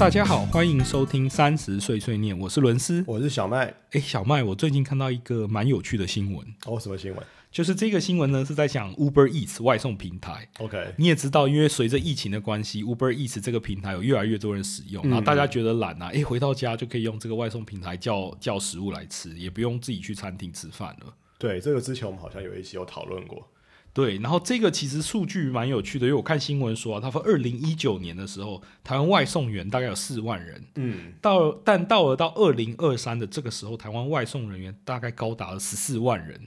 [0.00, 3.04] 大家好，欢迎收听三十岁碎念，我是伦斯。
[3.06, 3.74] 我是小麦。
[3.90, 10.48] 哎，小麦，我最近看到一个蛮有趣的新闻，哦，什么新闻就是这个新闻呢是在讲 Uber Eats 外送平台。
[10.58, 21.12] ？OK，你也知道，因为随着疫情的关系，Uber Eats 这个平台有越来越多人使用，然后大家觉得懒啊，哎，回到家就可以用这个外送平台叫叫食物来吃，也不用自己去餐厅吃饭了。
[21.38, 23.46] 对，这个之前我们好像有一期有讨论过。
[23.92, 36.40] 对，然后这个其实数据蛮有趣的，因为我看新闻说啊，他说二零一九年的时候，台湾外送员大概有四万人，嗯，到但到了到二零二三的这个时候，台湾外送人员大概高达了十四万人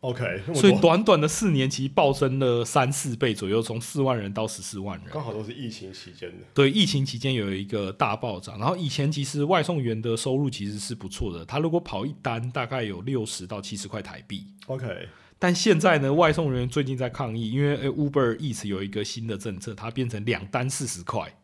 [0.00, 5.08] ，OK，所以短短的四年其实暴增了三四倍左右，从四万人到十四万人。
[5.12, 6.46] 刚好都是疫情期间的。
[6.52, 14.44] 对，疫情期间有一个大暴涨，然后以前其实外送员的收入其实是不错的，他如果跑一单大概有六十到七十块台币。
[14.66, 15.08] OK，
[15.40, 21.34] 但现在呢，外送人员最近在抗议，因为呃 Uber Eats 有一个新的政策，它变成两单四十块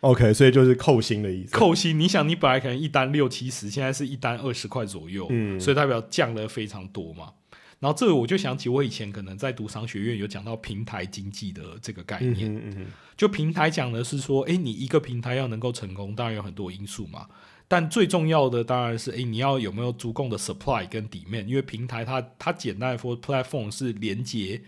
[0.00, 1.52] OK，所以就是扣薪的意思。
[1.52, 2.00] 扣薪。
[2.00, 7.34] 你想，你本来可能一单六七十，现在是一单二十块左右，嗯所以代表降了非常多嘛。
[7.78, 17.26] 然后这个我就想起我以前可能在读商学院有讲到平台经济的这个概嗯念，嗯嗯，就平台讲的是说，诶，你一个平台要能够成功，当然有很多因素嘛。
[17.72, 24.60] 但最重要的当然是，诶，你要有没有足够的 supply 跟底面，因为平台它它简单来说，platform 是连接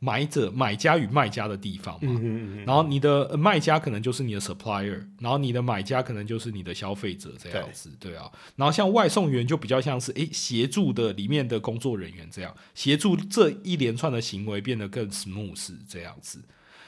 [0.00, 2.00] 买者、买家与卖家的地方嘛。
[2.02, 8.28] 嗯嗯嗯哼，然后你的呃卖家可能就是你的 supplier，然后你的买家可能就是你的消费者这样子，对啊。
[8.56, 16.40] 然后像外送员就比较像是诶协助的里面的工作人员这样，协助这一连串的行为变得更 smooth 这样子。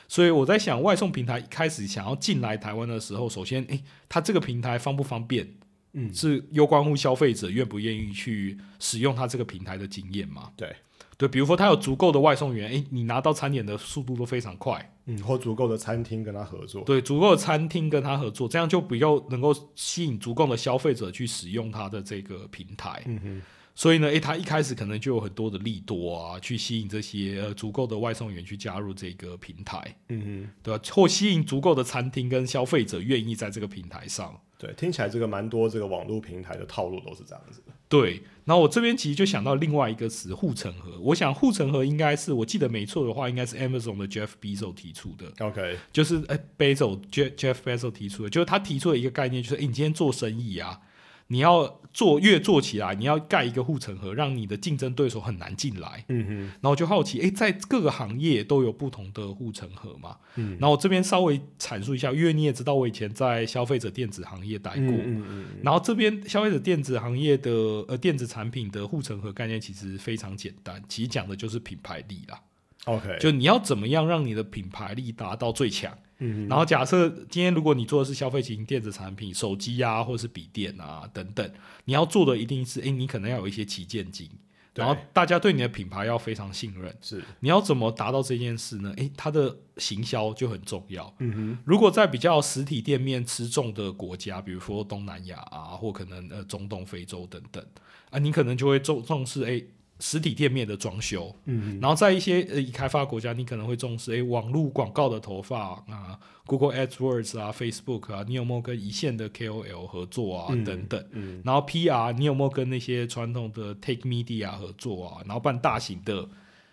[0.08, 5.48] 所以我在想，外送平台一开始想要进来台湾的时候，首先诶，它这个平台方不方便？
[5.94, 10.50] 嗯是攸关乎消费者愿不愿意去使用它这个平台的经验嘛？
[10.56, 10.74] 对，
[11.18, 16.82] 对，比如说它有足够的外送员，诶，你拿到餐点的速度都非常快，嗯，或足够的餐厅跟他合作。
[16.84, 23.02] 对，足够的餐厅跟他合作，这样就比较能够吸引足够的消费者去使用它的这个平台。
[23.04, 23.42] 嗯哼，
[23.74, 30.82] 所以呢，诶，他一开始可能就有很多的利多啊，去吸引这些呃足够的外送员去加入这个平台，嗯对吧？
[30.92, 34.38] 或吸引足够的餐厅跟消费者愿意在这个平台上。
[34.58, 37.72] 对，听起来这个蛮多这个网络平台的套路都是这样子的。
[37.88, 41.00] 对，然后我这边其实就想到另外一个词护城河。
[41.00, 45.32] 我想护城河应该是我记得没错的话，应该是 Amazon 的 Jeff Bezos 提出的。
[45.44, 50.80] OK，就是哎，Bezos Jeff Jeff Bezos 提出的，就是他提出的一个概念，就是哎，你今天做生意啊，
[51.26, 56.04] 你要做越做起来，你要盖一个护城河，让你的竞争对手很难进来。
[56.08, 60.16] 嗯哼，然后我就好奇，哎，在各个行业都有不同的护城河嘛？
[60.36, 64.82] 嗯然后我这边稍微阐述一下，因为你也知道，我以前在消费者电子行业待过。
[64.82, 67.50] 嗯嗯嗯然后这边消费者电子行业的
[67.88, 72.40] 呃电子产品的护城河概念其实非常简单，其实讲的就是品牌力啦。
[72.84, 75.96] ，OK，就你要怎么样让你的品牌力达到最强？
[76.24, 81.52] 嗯然后假设今天如果你做的是消费型电子产品，手机啊，或者是笔电啊等等，
[81.84, 84.30] 你要做的一定是，哎，你可能要有一些旗舰机，
[84.72, 86.96] 然后大家对你的品牌要非常信任。
[87.00, 88.94] 是，你要怎么达到这件事呢？
[88.98, 91.12] 诶，它的行销就很重要。
[91.18, 97.64] 嗯哼，如果在比较实体店面吃重的国家，比如说东南亚啊，或可能呃中东、非洲等等
[98.10, 99.66] 啊，你可能就会重重视诶
[100.04, 111.06] 实体店面的装修，嗯然后在一些呃已开发国家，你可能会重视诶网络广告的投放啊，Google AdWords 啊，Facebook 啊，你有没有跟一线的 KOL 合作啊、嗯等等。
[111.12, 115.22] 嗯然后 PR 你有没有跟那些传统的 Take Media 合作啊？
[115.24, 116.28] 然后办大型的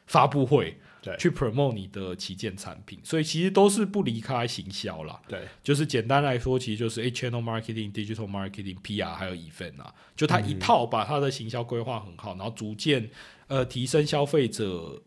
[0.08, 5.22] 发布会，对去 promote 你的旗舰产品，所以其实都是不离开行销啦。
[5.28, 13.10] 对，就是简单来说，其实就是 A channel marketing、digital marketing、PR 还有 event 啊，就它一套把它的行销规划很好，然后逐渐
[13.48, 15.02] 呃提升消费者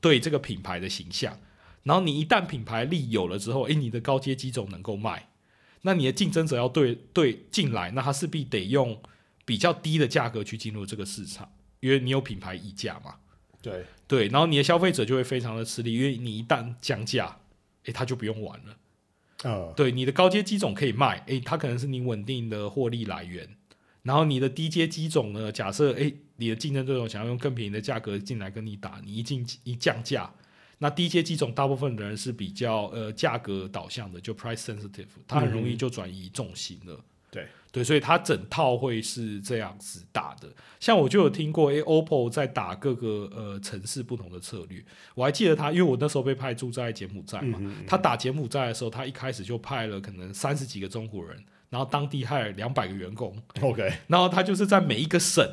[0.00, 1.38] 对这个品牌的形象。
[1.84, 5.30] 然后你一旦品牌力有了之后，诶，你的高阶机种能够卖，
[5.82, 9.00] 那你的竞争者要对对进来，那他势必得用
[9.44, 13.14] 比较低的价格去进入这个市场，因为你有品牌溢价嘛。
[13.62, 17.36] 对，对，然后你的消费者就会非常的吃力，因为你一旦降价，
[17.84, 18.76] 诶，他就不用玩了。
[19.42, 23.48] 呃，对，你的高阶机种可以卖，诶，它可能是你稳定的获利来源。
[24.02, 30.30] 然后你的低阶机种呢，假设诶，你的竞争对手想要用更便宜的价格进来跟你打，你一进一降价，
[30.78, 36.98] 那低阶机种大部分的人是比较呃价格导向的，就 price sensitive，它很容易就转移重心了。
[37.30, 40.48] 对对，所以它整套会是这样子打的。
[40.80, 44.84] 像我就有听过，诶 o p p o 在打各个呃城市不同的策略。
[45.14, 51.36] 我还记得他，因为我那时候被派驻在柬埔寨嘛，嗯他打柬埔寨的时候，他一开始就派了可能三十几个中国人，
[51.68, 55.48] 然后当地还有两百个员工，OK，然后他就是在每一个省，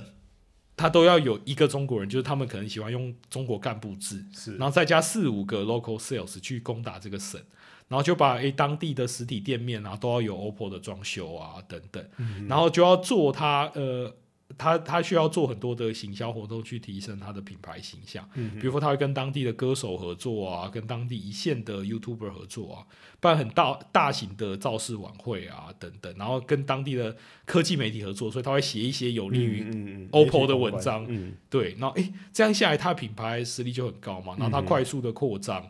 [0.76, 7.40] 他都要有一个中国人，就是他们可能喜欢用中国干部制，是然后再加四五个 local sales 去攻打这个省。
[7.88, 14.14] 然后就把诶当地的实体店面啊都要有 OPPO 的装修啊等等，嗯然后就要做它呃。
[14.58, 22.88] 他他需要做很多的行销活动去提升他的品牌形象，嗯比如说他会跟当地的歌手合作啊，跟当地一线的 YouTuber 合作啊，
[23.20, 27.14] 办很大大型的造势晚会啊等等，然后跟当地的
[27.46, 35.70] 科技媒体合作，所以他会写一些有利于 OPPO 的文章嗯对，然后诶，这样下来，它的品牌实力就很高嘛，然后它快速的扩张。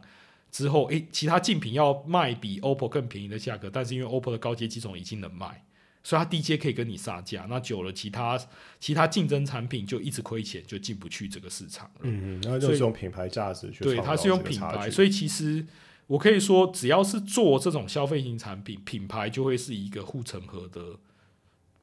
[0.51, 5.65] 之后，诶，其他竞品要卖比 OPPO 更便宜的价格，但是因为 OPPO 的高阶机种已经能卖，
[6.03, 7.45] 所以它低阶可以跟你杀价。
[7.49, 8.39] 那久了，其他
[8.79, 12.01] 其他竞争产品就一直亏钱，就进不去这个市场了。
[12.03, 15.65] 嗯嗯，然后就是用品牌价值去对，它是用品牌，所以其实
[16.07, 20.97] 我可以说，只要是做这种消费型产品，品牌就会是一个护城河的，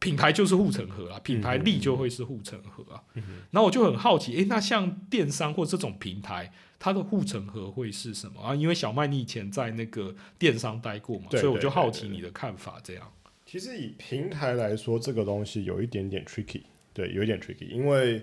[0.05, 3.03] 品牌就是护城河啊，品牌力就会是护城河啊。
[3.15, 3.23] 嗯
[3.53, 8.55] 然后我就很好奇，诶，那像电商或这种平台，它的护城河会是什么啊？
[8.55, 12.79] 因为小麦你以前在那个电商待过嘛，对所以我就好奇你的看法。
[12.85, 13.11] 这样，
[13.47, 18.23] 其实以平台来说，这个东西有一点点 tricky，对，有一点 tricky，因为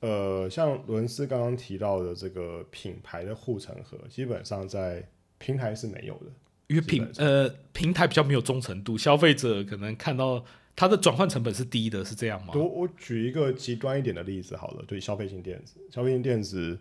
[0.00, 5.06] 呃，像伦斯刚刚提到的这个品牌的护城河，基本上在
[5.36, 6.32] 平台是没有的。
[6.68, 10.44] 因为平呃平台比较没有忠诚度，消费者可能看到
[10.80, 12.54] 它的转换成本是低的，是这样吗？
[12.54, 16.80] 我我举一个极端一点的例子好了，对消费性电子，消费性电子，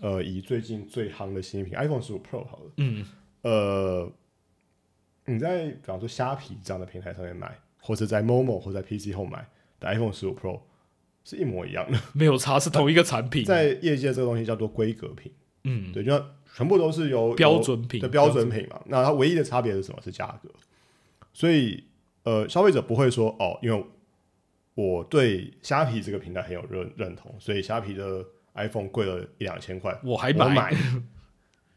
[0.00, 3.04] 呃，以最近最夯的新品 iPhone 十五 Pro 好了，嗯，
[3.42, 4.08] 呃，
[5.24, 9.44] 你在比方说虾皮这样的平台上面买，或者在 Momo 或者在 PC 后买
[9.80, 10.60] 的 iPhone 十五 Pro
[11.24, 13.44] 是一模一样的，没有差，是同一个产品。
[13.44, 15.32] 在业界这个东西叫做规格品，
[15.64, 16.24] 嗯，对，就像
[16.54, 20.00] 全部都是由标准品的标准品嘛，那它唯一的差别是什么？
[20.04, 20.48] 是价格。
[21.32, 21.82] 所以
[22.24, 23.84] 呃，消费者不会说哦，因为
[24.74, 28.24] 我对虾皮这个平台很有认认同，所以虾皮的
[28.54, 30.76] iPhone 贵了一两千块，我还我买买。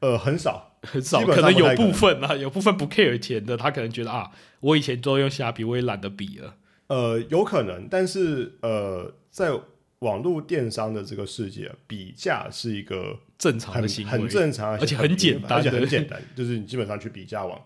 [0.01, 6.55] 呃，很少，很少，可能有部分啊，有部分不 care 钱的，他可能觉得啊，我以前都用虾皮，我也懒得比了。
[6.87, 9.51] 呃，有可能，但是呃，在
[9.99, 17.61] 网络电商的这个世界，比价是一个正常很的行为，很正常，而且很简单而且很简单， 就是你基本上去比价网，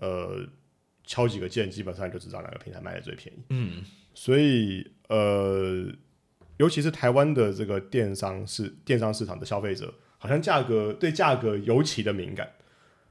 [0.00, 0.44] 呃，
[1.04, 3.38] 敲几个键，基本上就知道哪个平台卖的最便宜。
[3.50, 3.84] 嗯，
[4.14, 5.86] 所以呃，
[6.56, 12.50] 尤其是台湾的这个电商市电商市场的消费者，好像价格对价格尤其的敏感，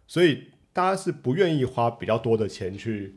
[0.07, 3.15] 所以大家是不愿意花比较多的钱去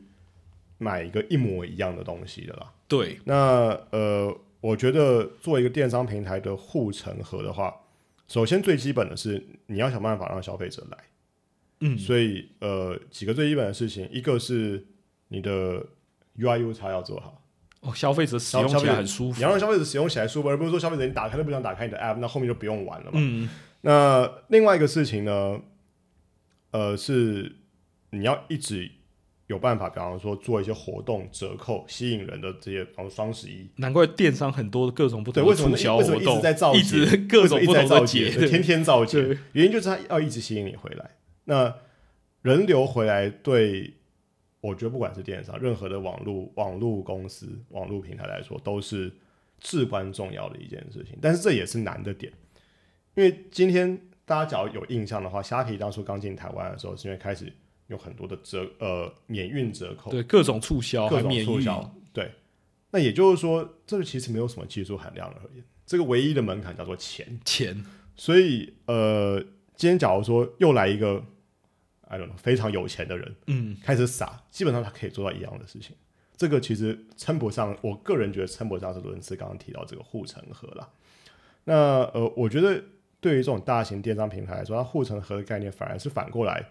[0.77, 2.71] 买一个一模一样的东西的啦。
[2.87, 7.73] 对，那呃，我觉得做一个电商平台的护城河的话，
[8.27, 10.97] 首先最基本的是你要想办法让消费者来。
[11.79, 14.85] 嗯，所以呃，几个最基本的事情，一个是
[15.27, 15.85] 你的
[16.37, 17.41] UI U 叉要做好，
[17.81, 19.37] 哦，消费者使用起来很舒服。
[19.37, 19.49] 你要。
[19.49, 23.13] 让消费者使用起来舒服，而不是说消费者你打开都不想打开你的 App，那后面就不用玩了嘛。
[23.15, 23.47] 嗯，
[23.81, 25.59] 那另外一个事情呢，
[26.71, 27.55] 呃，是
[28.09, 28.89] 你要一直
[29.45, 41.11] 有办法，比方说做一些活动折扣，吸引人的这些，比方说双十一，难怪电商很多各种不对，同的促为什么为什么一直在造一节直各种不同的直在造节，天天造节，原因就是他要一直吸引你回来。
[41.49, 41.73] 那
[42.41, 43.93] 人流回来对，
[44.59, 49.09] 我觉得不管是电商，任何的网络网络公司、网络平台来说，都是
[49.57, 51.17] 至关重要的一件事情。
[51.21, 52.33] 但是这也是难的点，
[53.15, 57.51] 因为今天大家只要有印象的话，虾皮当初刚进台湾的时候，是因为开始
[57.87, 62.29] 有很多的折呃免运折扣，对各种促销，各种促销，对。
[62.91, 67.39] 那也就是说，这个其实没有什么技术含量而言，这个唯一的门槛叫做钱。
[67.43, 69.39] 钱，所以呃，
[69.75, 71.21] 今天假如说又来一个
[72.07, 75.95] ，I don't know，非常有钱的人嗯，开始撒，基本上他可以做到一样的事情。
[76.35, 80.89] 这个其实称不上，我个人觉得称不上是伦斯刚刚提到这个护城河啦。
[81.63, 81.73] 那
[82.13, 82.81] 呃，我觉得
[83.19, 86.63] 对于这种大型电商平台来说，它护城河的概念反而是反过来，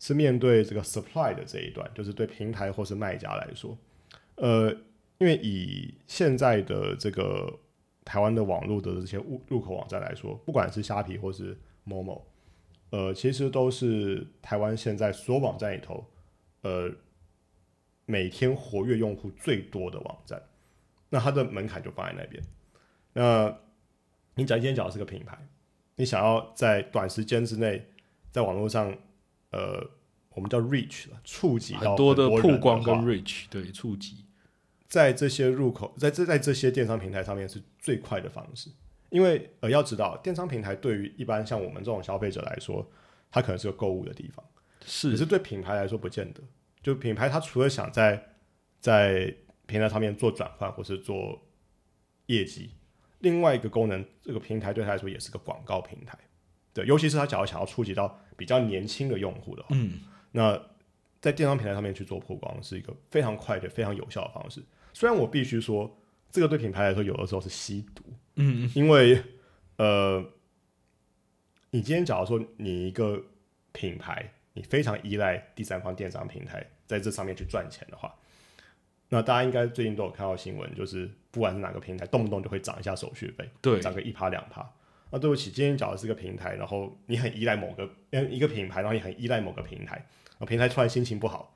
[0.00, 3.78] 是面对这个 supply 的这一段，就是对平台或是卖家来说，
[4.34, 4.70] 呃，
[5.18, 7.56] 因为以现在的这个
[8.04, 12.26] 台湾的网络的这些入入口网站来说，不管是虾皮或是某某，
[12.94, 16.06] 呃，其实都是台湾现在所有网站里头，
[16.60, 16.88] 呃，
[18.06, 20.40] 每天活跃用户最多的网站，
[21.08, 22.40] 那它的门槛就放在那边。
[23.12, 23.58] 那
[24.36, 25.36] 你假如今天讲的是个品牌，
[25.96, 27.84] 你想要在短时间之内
[28.30, 28.96] 在网络上，
[29.50, 29.84] 呃，
[30.28, 34.24] 我们叫 reach 了，触及到很多的曝光跟 reach，对，触及，
[34.86, 38.70] 在这些入口，在这在这些电商平台上面是最快的方式。
[39.14, 42.84] 因为呃，要知道，电商平台对于一般像我们这种消费者来说，
[43.30, 44.44] 它可能是个购物的地方，
[44.80, 46.42] 可是是对品牌来说不见得。
[46.82, 48.20] 就品牌，它除了想在
[48.80, 49.32] 在
[49.66, 51.40] 平台上面做转换或是做
[52.26, 52.72] 业绩，
[53.20, 56.18] 另外一个功能，这个平台对它来说也是个广告平台。
[56.72, 60.00] 对，尤其是他假如想要触及到比较年轻的用户的话，嗯，
[60.32, 60.60] 那
[61.20, 64.60] 在电商平台上面去做曝光是一个非常快的、非常有效的方式。
[64.92, 65.96] 虽然我必须说，
[66.32, 68.02] 这个对品牌来说有的时候是吸毒，
[68.36, 69.22] 嗯，因为
[69.76, 70.24] 呃，
[71.70, 73.22] 你今天假如说你一个
[73.72, 78.14] 品牌，你非常依赖第三方电商平台在这上面去赚钱的话，
[79.08, 84.68] 那大家应该最近都有看到新闻，就是不管是哪个平台，动不动就会涨一下手续费，对，涨个一趴两趴。
[85.10, 91.54] 那对不起，今天假如是个平台，然后你很依赖某个嗯一个品牌，然后你很依赖某个平台，然后平台突然心情不好，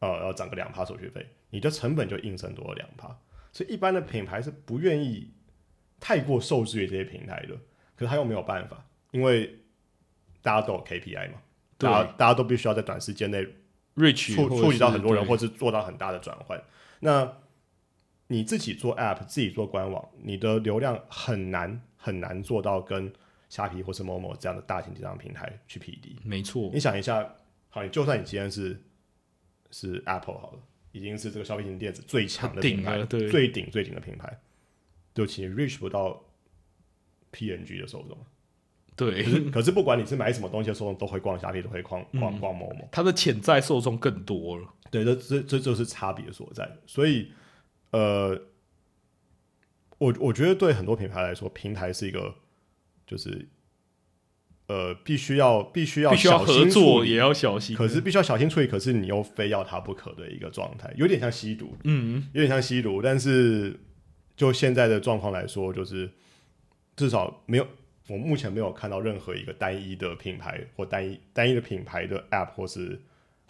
[0.00, 3.18] 呃，要涨个两趴手续费，你的成本就应声多了两趴。
[3.50, 5.30] 所以一般的品牌是不愿意
[6.00, 7.56] 太过受制于这些平台了，
[7.96, 9.58] 可是他又没有办法，因为
[10.42, 11.38] 大家都有 KPI 嘛，
[11.76, 11.90] 对。
[11.90, 13.46] 大家大家都必须要在短时间内
[13.96, 16.62] rich 触触及到很多人，或或是做到很大的转换。
[17.00, 17.36] 那
[18.28, 23.12] 你自己做 App，自己做官网，你的流量很难很难做到跟
[23.48, 26.16] 虾皮或是某某这样的大型电商平台去匹敌。
[26.22, 27.34] 没错，你想一下，
[27.70, 28.80] 好，你就算你今天是
[29.70, 30.58] 是 Apple 好了，
[30.92, 34.38] 已经是这个消费型电子最强的品牌，最顶最顶的品牌，
[35.18, 36.24] 对不起你，reach 不到
[37.32, 38.16] PNG 的受众。
[38.94, 42.88] 对可，是 可是不管你是买什么东西的受众，都会逛虾皮，都会逛嗯逛逛某某。
[42.92, 46.70] 它的潜在受众更多了，对，这这这就是差别所在。
[46.86, 47.32] 所以，
[47.90, 48.40] 呃，
[49.98, 52.32] 我我觉得对很多品牌来说，平台是一个
[53.04, 53.48] 就是
[54.68, 63.02] 呃必须要必须要必须要合作，理也要小心，可是必须要小心处理，可是你又非要它不可的一个状态，有点像吸毒，嗯，有点像吸毒。
[63.02, 63.78] 但是
[64.38, 66.10] 就现在的状况来说，就是
[66.96, 67.66] 至少没有。
[68.08, 72.98] 我目前没有看到任何一个单一的品牌或单一单一的品牌的 App 或是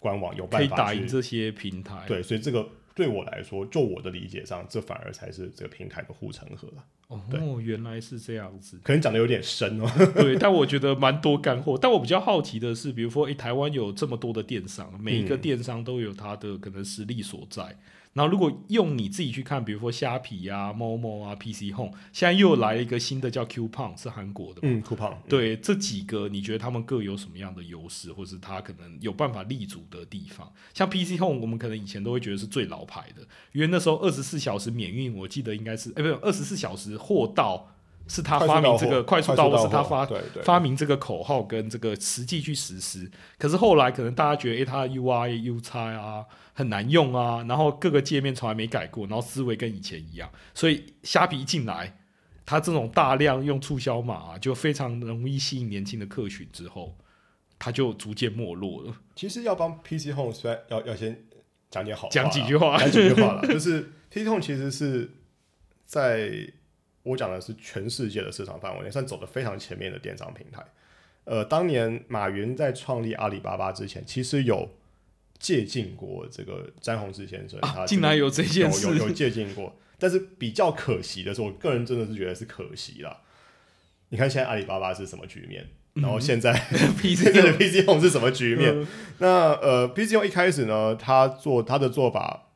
[0.01, 6.67] 官网有可以打办法去赢这些平台，对，所以这个对我来说，就我的理解上，这反而才是这个平台的护城河。
[7.07, 7.21] 哦，
[7.61, 9.89] 原来是这样子，可能讲的有点深哦。
[10.13, 11.77] 对，但我觉得蛮多干货。
[11.81, 17.77] 但我比较好奇的是，比如说，诶，台湾有这么多的电商，每一个嗯电商都有它的可能实力所在。
[18.13, 24.61] 然后，如果用你自己去看，比如说虾皮啊、某某啊、PC Home，现在又来了一个新的叫 Q 胖，是韩国的嘛。
[24.63, 30.51] 嗯，酷胖，对这几个，你觉得他们各有什么样的优势，或是他可能有办法立足的地方？
[30.73, 37.75] 像 PC Home，我们可能以前都会觉得是最老牌的，因为那时候二十四小时免运，我记得应该是，哎、不是二十四小时货到，
[38.09, 40.05] 是他发明这个快速到货，是他发
[40.43, 43.09] 发明这个口号跟这个实际去实施。
[43.37, 51.95] 可是后来可能大家觉得，诶，它的 UI、U 差啊很难用啊，然后各个界面从来没改过，然后思维跟以前一样，所以虾皮一进来。
[52.45, 56.97] 它这种大量用促销码、啊，就非常容易吸引年轻的客群，之后
[57.59, 58.91] 它就逐渐没落了。
[59.15, 61.25] 其实要帮 PC Home，虽然要要先
[61.69, 63.45] 讲点好讲几句话讲几句话了。
[63.47, 65.11] 就是 PC Home 其实是
[65.85, 66.51] 在
[67.03, 70.63] 我讲的是全世界的市场范围内，算走的非常前面的电商平台。
[71.25, 74.69] 呃，当年马云在创立阿里巴巴之前，其实有
[75.37, 83.21] 借鉴过这个詹宏志先生，他啊，竟然有这件事，有有有借鉴过，但是比较可惜的是，我个人真的是觉得是可惜啦。
[84.09, 88.73] 你看现在阿里巴巴是什么局面，然后现在、 嗯 PC 现在的 PC Home 是什么局面？
[88.81, 88.87] 嗯
[89.19, 89.27] 那
[89.61, 92.48] 呃，PC Home 一开始呢，他做他的做法，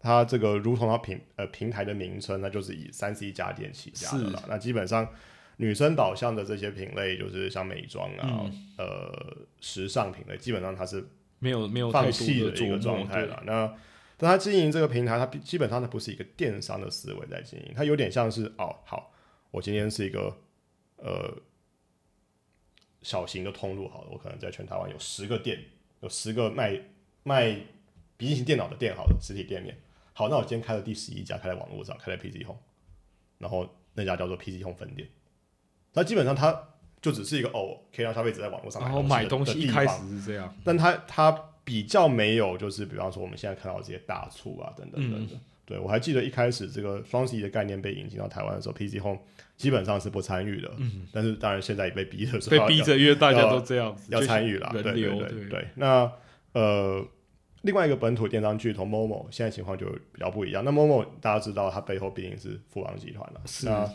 [0.00, 4.42] 他这个如同它平呃平台的名称，那就是以三 C 家电起家的啦。
[4.48, 5.06] 那基本上
[5.58, 11.06] 女生导向的这些品类，就是像美妆啊、嗯呃时尚品类，基本上它是
[11.38, 13.42] 没有没有放弃的一个状态了。
[13.44, 13.70] 那
[14.16, 19.12] 但他经营这个平台，它基本上它不是一个电商的思维在经营，它有点像是哦，好，
[19.50, 20.34] 我今天是一个
[20.96, 21.34] 呃
[23.02, 25.58] 小型的通路，好了，我可能在全台湾有十个店，
[26.00, 26.80] 有十个卖
[27.22, 27.52] 卖
[28.16, 29.76] 笔记型电脑的店，好了，实体店面。
[30.12, 32.60] 好，那我今天开了第十一家，开在网络上，开在 PC Home，
[33.38, 35.08] 然后那家叫做 PC Home 分店。
[35.92, 36.68] 那基本上它
[37.00, 41.30] 就只是一个哦，可以让消费者在网络上然后买东西一开始是这样，但它它
[41.64, 45.36] 比较没有，就是比方说我们现在看到这些大促啊等等等等。
[45.36, 49.20] 嗯对我还记得一开始这个双十一的概念被引进到台湾的时候，PC Home
[49.56, 50.68] 基本上是不参与的。
[50.78, 54.68] 嗯，但是当然现在也被逼着说被逼着，因为大家都这样子，要就参与啦。
[54.74, 55.68] 人对对流对对。
[55.76, 56.10] 那
[56.54, 57.06] 呃，
[57.62, 60.64] 另外一个本土电商巨头 Momo 现在情况就比较不一样。
[60.64, 63.40] 那 Momo 大家知道，它背后毕竟是富邦集团了。
[63.46, 63.90] 是那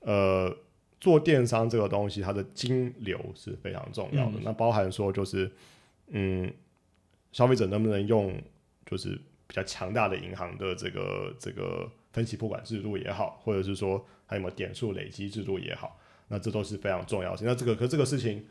[0.00, 0.56] 呃，
[1.00, 4.38] 做电商这个东西，它的金流是非常重要的。
[4.38, 5.50] 嗯那包含说就是，
[6.08, 6.52] 嗯，
[7.32, 8.34] 消费者能不能用
[8.84, 9.10] 就是
[9.46, 17.42] 比较强大的银行的这个这个分期付款制度也好，或者是说还有没有点数累积制度也好，那这都是非常重要的。
[17.44, 18.44] 那这个可这个事情，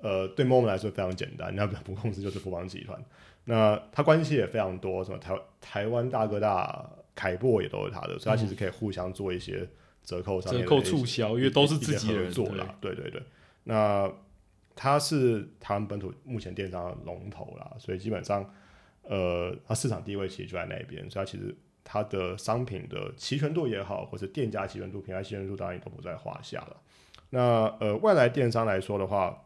[0.00, 3.02] 呃，对 Momo 来说非常简单，那母公司就是富邦集团，
[3.44, 9.68] 那它关系也非常多，什么台台湾大哥大、凯擘也都是他的，所以它其实可以互相做一些
[10.04, 13.22] 折扣上面折扣的促销，因为都是自己人做的对啦，对对对。
[13.64, 14.10] 那
[14.76, 18.48] 它是台湾本土目前电商的龙头啦，所以基本上
[19.02, 26.76] 呃，它市场地位其实就在那边，所以它其实它的商品的齐全度也好，或者店家齐全度、品牌齐全度，当然也都不在话下了。
[27.30, 29.36] 那呃，外来电商来说的话，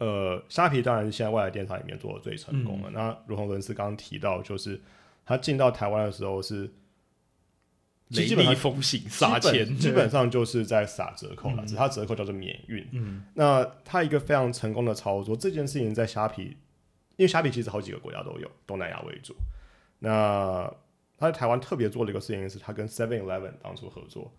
[0.00, 2.90] 呃，虾皮当然是现在外来电商里面做的最成功的。
[2.90, 4.80] 那如同伦斯刚刚提到，就是
[5.26, 6.70] 他进到台湾的时候是
[8.08, 12.88] 雷基本上厉风行杀钱，基本上就是在撒折扣了，只是它折扣叫做免运。
[12.92, 16.56] 嗯，那他一个非常成功的操作，这件事情在虾皮，
[17.16, 19.36] 因为虾皮其实好几个国家都有，东南亚为主。
[19.98, 20.72] 那
[21.18, 24.32] 他在台湾特别做了一个事情，是他跟 Seven Eleven 当初合作，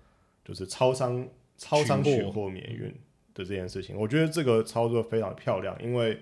[0.44, 2.92] 就是超商超商取货免运
[3.34, 3.96] 的这件事情。
[3.96, 6.20] 我觉得这个操作非常漂亮，因为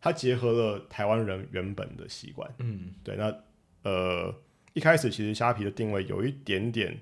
[0.00, 2.48] 它结合了台湾人原本的习惯。
[2.58, 3.34] 嗯，对，那
[3.82, 4.34] 呃，
[4.72, 6.98] 一开始其实虾皮的定位有一点点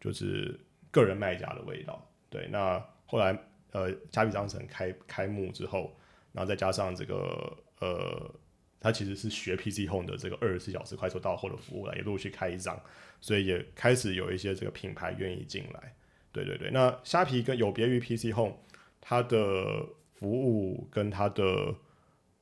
[0.00, 0.58] 就是
[0.90, 2.10] 个人卖家的味道。
[2.28, 3.36] 对，那后来
[3.72, 5.96] 呃，虾皮商城开开幕之后，
[6.32, 8.34] 然后再加上这个呃，
[8.80, 12.80] 它其实是学 PC Home 的这个二十四小时快速到货的服务了，也陆续开张，
[13.20, 15.94] 所以也开始有一些这个品牌愿意进来。
[16.32, 18.56] 对对对，那虾皮跟有别于 PC Home，
[19.00, 21.74] 它的服务跟它的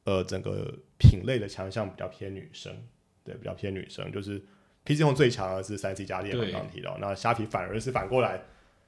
[0.05, 2.73] 呃整个品类的强项比较偏女生，
[3.25, 4.39] 对，比较偏女生，就是
[4.85, 8.43] PC Home 最强的是三 C 家电，刚刚提到，那虾皮反而是反过来，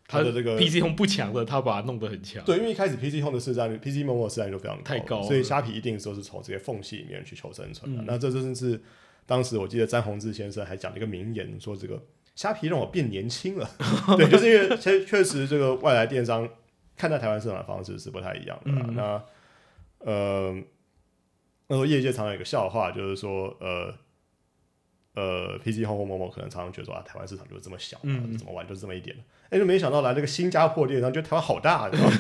[0.09, 2.45] 它他的这个 PC 红不强的，他把它弄得很强。
[2.45, 8.03] 对，因为一开始 PC Home 的市占率，PC Momo 的市占率就非常太高所以虾皮一定都是从这些缝隙里面去求生存的。
[8.03, 8.81] 嗯那这真的是
[9.27, 12.03] 当时我记得詹宏志先生还讲了一个名言，说这个
[12.35, 13.71] 虾皮让我变年轻了。
[14.19, 16.49] 对，就是因为确确实这个外来电商
[17.01, 19.23] 看待台湾市场的方式是不太一样的那
[20.01, 20.53] 呃，
[21.69, 23.95] 那时候业界常常有一个笑话，就是说呃。
[25.13, 29.15] 呃，PC Home 或某某可能常常觉得说啊，台湾市场就是这么小，嗯怎么玩就是这么一点。
[29.51, 32.17] 哎、就没想到来这个新加坡电商，觉得台湾好大，你知道吗？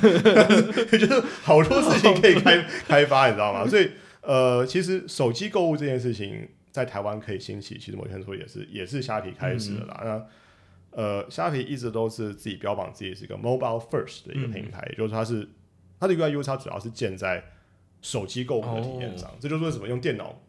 [0.91, 3.65] 就是好多事情可以开开发，你知道吗？
[3.71, 10.01] 所以呃，其实手机购物这件事情在台湾可以兴起，其实某天说也是也是虾皮开始的啦。
[10.03, 10.27] 那
[10.92, 15.48] 呃，虾皮一直都是自己标榜自己是一个 mobile first 的一个平台，也就是它是
[15.98, 17.44] 它的 UI U 它主要是建在
[18.03, 20.40] 手机购物的体验上，这就是为什么用电脑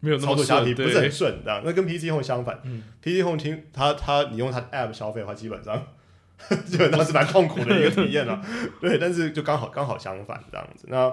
[0.00, 5.86] 没有操作虾皮不是很顺，这样那跟 PC Home 相反、嗯 p c Home 听它它你用它的 App 消费的话，基本上
[6.64, 8.40] 基本上是蛮痛苦的一个体验啊。
[8.80, 10.86] 对，但是就刚好刚好相反这样子。
[10.88, 11.12] 那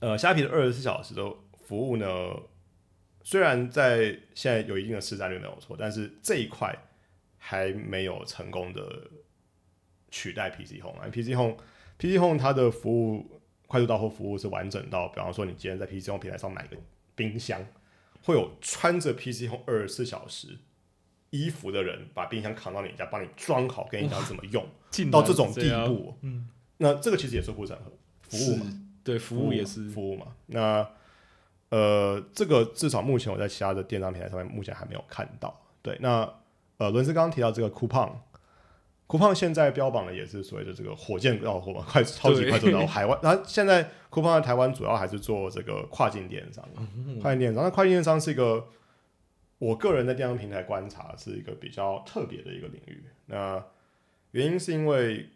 [0.00, 1.22] 呃，虾皮的二十四小时的
[1.66, 2.06] 服务呢，
[3.24, 6.72] 虽然在现在有一定的市占率没有错，但是这一块
[7.38, 9.08] 还没有成功的
[10.10, 11.08] 取代 PC Home 啊。
[11.08, 11.56] PC Home
[11.98, 16.76] PC Home 它的服务快速到货服务是完整到，比方说你今天在 PC Home 平台上买个
[17.14, 17.64] 冰箱，
[18.22, 20.58] 会有穿着 PC Home 二十四小时
[21.30, 26.14] 衣服的人把冰箱扛到你家，帮你装好，跟你讲怎么用，进到这种地步。
[26.22, 26.48] 嗯，
[26.78, 28.66] 那这个其实也是护城河服务嘛，
[29.04, 30.28] 对，服务也是，服务嘛。
[30.46, 30.88] 那
[31.70, 35.60] 呃，这个至少目前我在其他的电商平台上面目前还没有看到。
[35.82, 36.26] 对，那
[36.78, 38.12] 呃，伦斯刚刚提到这个 Coupon。
[39.06, 43.18] Coupon 现在标榜的也是所谓的这个火箭到货嘛，快超级快速到海外。
[43.22, 47.62] 然后现在 Coupon 在台湾主要还是做这个跨境电商，嗯跨境电商。
[47.62, 48.68] 那跨境电商是一个
[49.58, 53.02] 我个人在电商平台观察是一个比较特别的一个领域。
[53.26, 53.64] 那
[54.32, 55.30] 原因是因为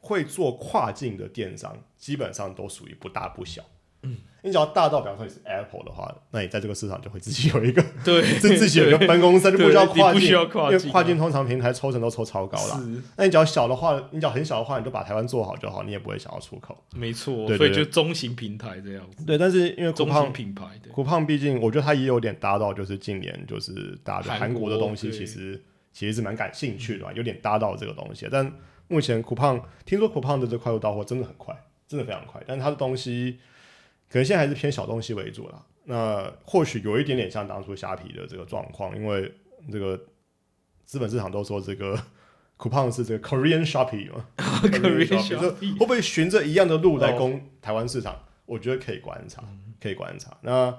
[0.00, 3.62] 会做跨境的电商，基本上都属于不大不小。
[4.02, 12.76] 嗯，你只要大到，比方说你是 Apple 的话，那你在这个市场就会自己有一个， 对，自自己有一个分公司，就不需要跨境，对你不需要跨境啊因为跨境通常平台抽成都抽超高啦。
[12.78, 16.76] 是那你只要小的话，你只要很小的话，你就把台湾做好就好，你也不会想要出口。
[16.94, 25.60] 没错，所以就中型平台这样子，对，但是因为酷中型胖，品牌的，酷胖毕竟我觉得它也有点搭到，就是近年就是大家对韩韩国的国东西其实
[25.92, 28.28] 其实是蛮感兴趣的嘛，有点搭到这个东西。
[28.30, 28.50] 但
[28.86, 31.54] 目前酷胖听说酷胖的这快速到货真的很快，
[31.88, 33.38] 真的非常快，但是它的东西
[34.10, 35.64] 可能现在还是偏小东西为主啦。
[35.84, 39.32] 那或许有一点点像当初虾皮的这个状况，因为
[39.70, 39.98] 这个
[40.84, 41.98] 资本市场都说这个
[42.58, 48.16] coupon 是这个 Korean Shopee 嘛 Korean Shopee，就 Shopee 会不会循着一样的路来哦攻台湾市场？
[48.46, 49.42] 我觉得可以观察，
[49.80, 50.36] 可以观察。
[50.42, 50.74] 那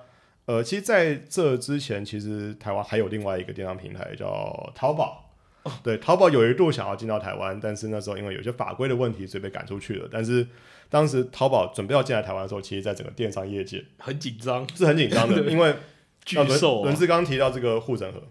[0.45, 5.25] 呃，其实在这之前，其实台湾还有另外一个电商平台叫淘宝。
[5.83, 10.07] 对，淘宝有一度想要进到台湾，但是那时候因为有些法规的问题，所以被赶出去了。
[10.11, 10.47] 但是
[10.89, 15.75] 当时淘宝准备要进来台湾的时候，其实在整个电商业界很紧张，是很紧张的， 因为
[16.25, 16.83] 巨兽啊。
[16.85, 18.23] 伦，志刚提到这个护城河，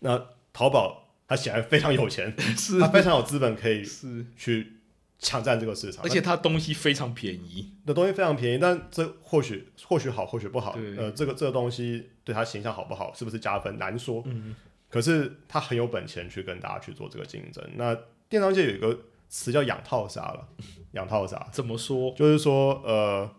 [0.00, 2.80] 那淘宝它显然非常有钱， 是。
[2.80, 4.72] 它非常有资本可以是，去
[5.18, 10.74] 抢占这个市场，而且它东西非常便宜，的东西非常便宜，但这或许或许好，或许不好。
[10.74, 10.96] 对。
[10.96, 14.22] 呃，这个这个东西对它形象好不好，是不是加分难说。
[14.26, 14.54] 嗯，
[14.88, 17.64] 可是它很有本钱去跟大家去做这个竞争。
[17.76, 17.96] 那
[18.28, 18.98] 电商界有一个
[19.28, 20.48] 词叫养套杀了，
[20.92, 21.48] 养套杀。
[21.52, 22.12] 怎么说？
[22.14, 23.30] 就是说呃，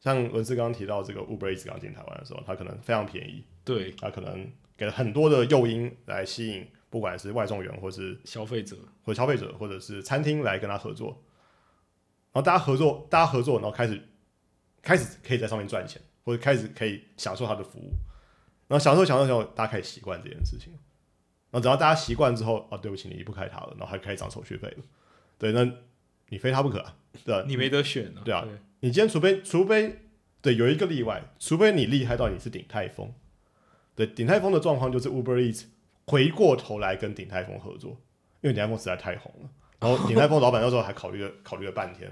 [0.00, 3.92] 像文斯刚刚提到这个 Uber Eats 刚进台湾的时候，它可能非常便宜，对。
[3.92, 11.08] 它可能给了很多的诱因来吸引，不管是外送员或是消费者，或消费者或者是餐厅来跟他合作，
[12.32, 14.00] 然后大家合作，大家合作，然后开始
[14.80, 17.92] 开始可以在上面赚钱，或者开始可以享受他的服务，
[18.68, 20.72] 然后享受享受享受，大家开始习惯这件事情，
[21.50, 24.84] 然后等到大家习惯之后，啊，对不起，你离不开它了，然后还开始涨手续费了，
[25.38, 25.64] 对，那
[26.28, 27.44] 你非他不可啊，对吧？
[27.46, 28.22] 你没得选啊。
[28.24, 28.46] 对啊
[28.80, 30.02] 你今天除非除非
[30.40, 33.12] 对有一个例外，除非你厉害到你是鼎泰丰，
[33.96, 35.64] 对鼎泰丰的状况就是 Uber Eats
[36.06, 37.90] 回过头来跟鼎泰丰合作，
[38.40, 39.48] 因为鼎泰丰实在太红了。
[39.80, 42.10] 然后鼎泰丰老板那时候还考虑了考虑了半天，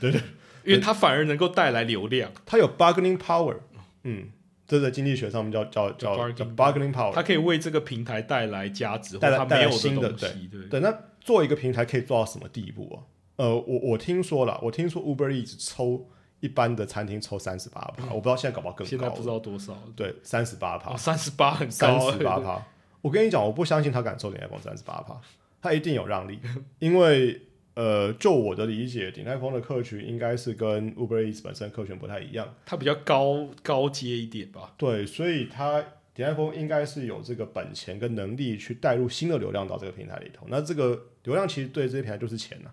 [0.00, 0.20] 对对，
[0.64, 3.56] 因为它反而能够带来流量，他有 bargaining power，
[4.02, 4.28] 嗯，
[4.66, 7.12] 这在经济学上面叫叫叫 bargaining 叫 bargaining power。
[7.12, 10.12] 它可以为这个平台带来价值，或带来它没有带来新的。
[10.12, 10.30] 对，
[10.68, 12.98] 对，那做一个平台可以做到什么地步啊？
[13.36, 16.08] 呃，我我听说了，我听说 Uber Eats 抽
[16.40, 18.90] 一般的餐厅抽三十八趴，我不知道现在搞不好更高。
[18.90, 22.66] 现在不知道多少，对，三十八趴哦，，三十八很三，十八趴。
[23.02, 25.20] 我跟你讲，我不相信他敢抽鼎泰丰三十八趴，
[25.62, 26.40] 他一定有让利，
[26.78, 27.40] 因为
[27.76, 34.72] 呃，就我的理解，鼎泰丰的客群应该是跟 Uber Eats 本身客群不太一样，它比较高高阶一点吧。
[34.78, 35.84] 对，所以它
[36.14, 40.46] 鼎泰丰应该是有这个本钱跟能力去带入新的流量到这个平台里头。
[40.48, 42.70] 那这个流量其实对这些平台就是钱呐、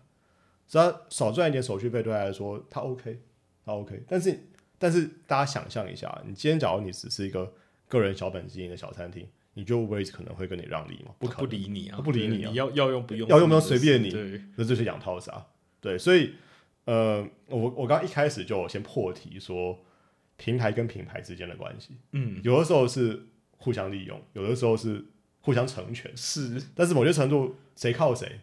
[0.69, 3.19] 只要少赚一点手续费，对他来说他 OK，
[3.65, 4.01] 他 OK。
[4.07, 4.39] 但是
[4.79, 7.51] 但是大家想象一下，你今天假如你只是一个
[7.93, 11.13] 个人小本经营的小餐厅，你觉得 Uber Eats 可能会跟你让利吗？
[11.19, 12.49] 不可不，理你啊，不理你啊。
[12.49, 15.45] 你要要用不用，要用不用随便你对，那就是养套杀。
[15.79, 16.33] 对，所以
[16.85, 19.79] 呃，我我刚一开始就先破题说
[20.37, 23.27] 平台跟品牌之间的关系，嗯，有的时候是
[23.57, 25.05] 互相利用，有的时候是
[25.41, 26.61] 互相成全，是。
[26.73, 28.39] 但是某些程度谁靠谁？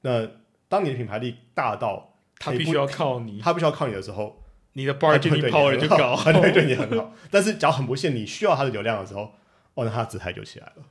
[0.00, 0.28] 那
[0.68, 4.41] 当你的品牌力大到他必须要靠你，他必须要靠你的时候，
[4.74, 6.16] 你的 bargaining power 就高。
[6.16, 7.14] 他就会对你很好。
[7.30, 9.32] 但是假如很不幸你需要他的流量的时候，
[9.74, 10.84] 哦，那他的姿态就起来了。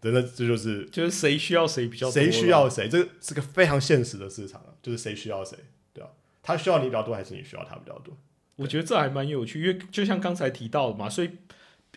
[0.00, 5.56] 真的这就是就是谁需要谁比较谁需要谁，这是个非常现实的市场啊，就是谁需要谁，
[5.94, 6.10] 对吧、
[6.42, 8.12] 他需要你比较多，还是你需要他比较多？
[8.56, 11.30] 我觉得这还蛮有趣，因为就像刚才提到的嘛，所以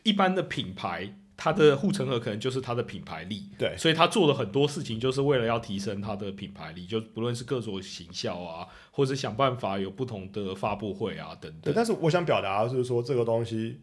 [0.03, 11.73] 一般的品牌它的护城河可能就是它的品牌力，对所以他做了很多事情，就是为了要提升它的品牌力，就不论是各种行销啊，或者想办法有不同的发布会啊等对，等。
[11.75, 13.81] 但是我想表达的是说，这个东西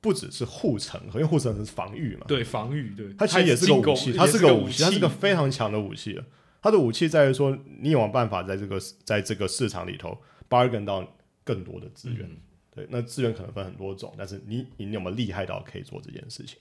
[0.00, 6.24] 不只是护城河，因为护城河是防御嘛，对防御，对它其实也是个武器，它是个武器，它是器个非常强的武器了。
[6.62, 10.16] 它的武器在于说，你有办法在这个在这个市场里头
[10.48, 11.06] bargain 到
[11.42, 12.26] 更多的资源？
[12.28, 12.36] 嗯
[12.76, 16.58] 对，那资源可能分很多种，但是你你有没有厉害到可以做这件事情？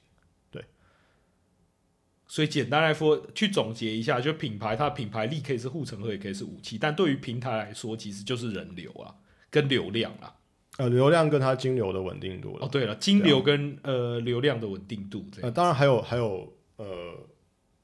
[2.28, 9.16] 所以简单来说，去总结一下，就品牌它的品牌力可以是护城河，也可以是武器，但对于平台来说，其实就是人流啊，
[9.50, 10.36] 跟流量啊。
[10.78, 12.58] 呃，流量跟它金流的稳定度。
[12.60, 17.14] 哦，对了，金流跟、呃流量的稳定度这呃，当然还有还有呃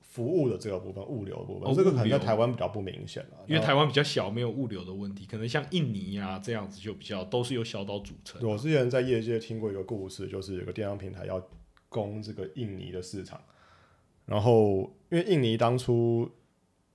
[0.01, 8.45] 服务的这个部分，物流的部分，哦这个可能在台湾比较不明显啊，因为台湾比较小，没有物流的问题，可能像印尼啊这样子就比较都是由小岛组成。
[8.45, 11.41] 我之前在业界听过一个故事，就是有个电商平台要
[11.88, 13.39] 攻这个印尼的市场，
[14.32, 16.32] 然后因为印尼当初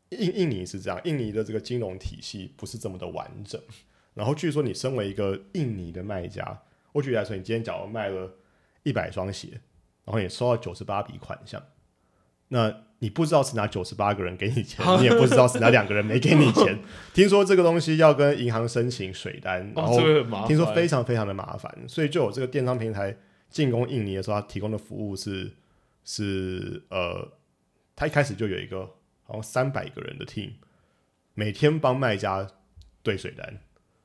[0.08, 3.60] 印印尼是这样，印尼的这个金融体系不是这么的完整，
[4.14, 8.32] 然后据说你身为一个印尼的卖家，我举例来说，你今天假如卖了
[8.84, 9.48] 一百双鞋，
[10.06, 11.62] 然后你收到九十八笔款项，
[12.48, 16.78] 那你不知道是哪九十八个人给你钱，你也不知道是哪两个人没给你钱。
[17.12, 20.48] 听说这个东西要跟银行申请水单，然哦，后。
[20.48, 23.14] 听说非常非常的麻烦，所以就有这个电商平台
[23.50, 25.52] 进攻印尼的时候，它提供的服务是
[26.06, 27.32] 是呃，
[27.94, 30.52] 他一开始就有一个好像三百个人的 team，
[31.34, 32.48] 每天帮卖家
[33.02, 33.58] 对水单，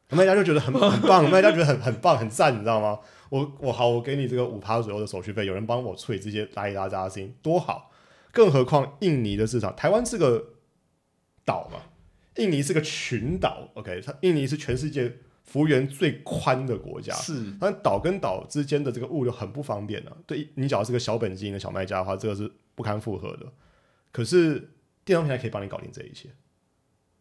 [0.10, 3.00] 卖家就觉得很很棒，卖家觉得很很棒很赞，你知道吗？
[3.30, 7.92] 我我好，我给你这个五趴左右的手续费，有人帮我处理这些拉一拉杂的事情，多好！
[8.34, 10.56] 更何况印尼的市场，台湾是个
[11.46, 11.84] 岛嘛，
[12.38, 15.18] 印尼是个群岛，OK，它印尼是全世界
[15.52, 20.16] 幅员最宽的国家，是但岛跟岛之间的这个物流很不方便啊。
[20.26, 23.52] 对你假如是个小本经营的小卖家的话，这个是不堪负荷的。
[24.14, 24.72] 可是
[25.04, 26.30] 电商平台可以帮你搞定这一切，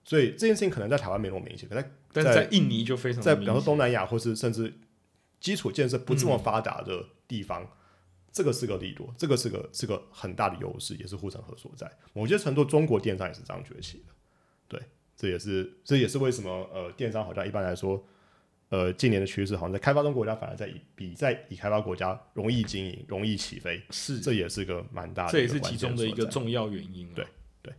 [0.05, 4.73] 所以这件事情可能在台湾没那么明显，可在但在印尼就非常在比方说东南亚或是甚至
[5.41, 7.69] 基础建设不这么发达的地方，
[8.31, 11.91] 这个是个利多，这个是个是个很大的优势，也是护城河所在。
[12.13, 14.15] 某些程度，中国电商也是这样崛起的。
[14.69, 14.81] 对，
[15.17, 18.07] 这也是这也是为什么呃，电商好像一般来说，
[18.71, 26.25] 呃，近年的趋势好像在开发中国家反而在比在已开发国家容易经营、容易起飞，是这也是个蛮大的，这也是其中的一个。
[26.27, 27.13] 重要原因、啊。
[27.17, 27.27] 对
[27.63, 27.75] 对，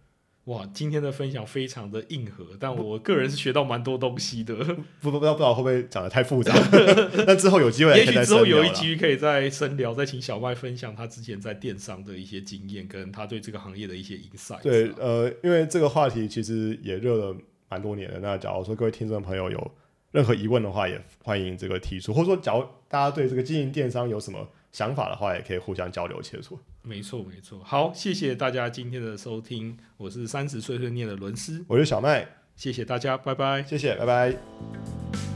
[0.45, 4.53] 哇，今天的分享非常的硬核，但我个人是学到蛮多东西的。
[4.99, 6.53] 不不不知道不知道会不会讲的太复杂，
[7.25, 14.61] 那之后有机会也许之后有一集可以再深聊，再请小麦分享他之前在电商的一些经验，跟他对这个行业的一些 insight。
[14.61, 17.37] 对，呃，因为这个话题其实也热了
[17.69, 18.19] 蛮多年的。
[18.19, 19.71] 那假如说各位听众朋友有
[20.11, 26.57] 任何疑问的话，也欢迎这个提出，或者说假如大家对这个经营电商有什么想法的话，也可以互相交流切磋。
[26.83, 27.59] 没错没错。
[27.63, 33.63] 好，谢谢大家今天的收听，我是三十岁碎念的伦斯，我是小麦，谢谢大家，拜拜。
[33.63, 35.30] 谢谢，拜拜。